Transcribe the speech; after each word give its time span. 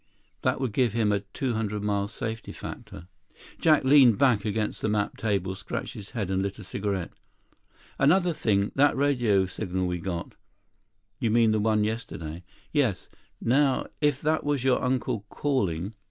That 0.41 0.59
would 0.59 0.73
give 0.73 0.93
him 0.93 1.11
a 1.11 1.19
200 1.19 1.83
mile 1.83 2.07
safety 2.07 2.51
factor." 2.51 3.07
Jack 3.59 3.83
leaned 3.83 4.17
back 4.17 4.45
against 4.45 4.81
the 4.81 4.89
map 4.89 5.15
table, 5.15 5.53
scratched 5.53 5.93
his 5.93 6.09
head, 6.09 6.31
and 6.31 6.41
lit 6.41 6.57
a 6.57 6.63
cigarette. 6.63 7.11
"Another 7.99 8.33
thing... 8.33 8.71
that 8.73 8.97
radio 8.97 9.45
signal 9.45 9.85
we 9.85 9.99
got." 9.99 10.33
"You 11.19 11.29
mean 11.29 11.51
the 11.51 11.59
one 11.59 11.83
yesterday?" 11.83 12.43
"Yes. 12.71 13.09
Now 13.39 13.85
if 14.01 14.19
that 14.23 14.43
was 14.43 14.63
your 14.63 14.83
uncle 14.83 15.27
calling...." 15.29 15.93